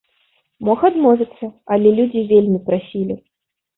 [0.69, 3.15] Мог адмовіцца, але людзі вельмі прасілі.